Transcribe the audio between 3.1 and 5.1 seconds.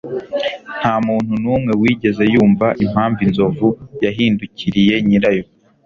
inzovu yahindukiriye